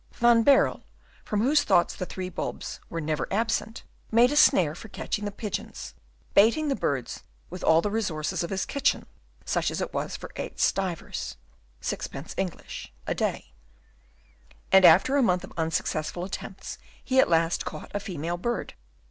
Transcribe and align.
Van 0.13 0.41
Baerle, 0.41 0.81
from 1.23 1.41
whose 1.41 1.61
thoughts 1.63 1.95
the 1.95 2.07
three 2.07 2.27
bulbs 2.27 2.79
were 2.89 2.99
never 2.99 3.27
absent, 3.31 3.83
made 4.11 4.31
a 4.31 4.35
snare 4.35 4.73
for 4.73 4.87
catching 4.87 5.25
the 5.25 5.31
pigeons, 5.31 5.93
baiting 6.33 6.69
the 6.69 6.75
birds 6.75 7.21
with 7.51 7.63
all 7.63 7.83
the 7.83 7.91
resources 7.91 8.41
of 8.43 8.49
his 8.49 8.65
kitchen, 8.65 9.05
such 9.45 9.69
as 9.69 9.79
it 9.79 9.93
was 9.93 10.17
for 10.17 10.31
eight 10.37 10.59
slivers 10.59 11.37
(sixpence 11.81 12.33
English) 12.35 12.91
a 13.05 13.13
day; 13.13 13.53
and, 14.71 14.85
after 14.85 15.17
a 15.17 15.21
month 15.21 15.43
of 15.43 15.53
unsuccessful 15.55 16.23
attempts, 16.25 16.79
he 17.03 17.19
at 17.19 17.29
last 17.29 17.63
caught 17.63 17.91
a 17.93 17.99
female 17.99 18.37
bird. 18.37 18.73